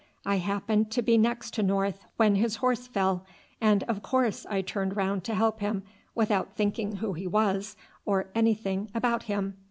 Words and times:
I 0.25 0.37
happened 0.37 0.89
to 0.93 1.03
be 1.03 1.15
next 1.15 1.53
to 1.53 1.61
North 1.61 1.99
when 2.17 2.33
his 2.33 2.55
horse 2.55 2.87
fell, 2.87 3.23
and 3.61 3.83
of 3.83 4.01
course 4.01 4.47
I 4.47 4.63
turned 4.63 4.97
round 4.97 5.23
to 5.25 5.35
help 5.35 5.59
him 5.59 5.83
without 6.15 6.55
thinking 6.55 6.95
who 6.95 7.13
he 7.13 7.27
was 7.27 7.77
or 8.03 8.31
anything 8.33 8.89
about 8.95 9.21
him. 9.29 9.59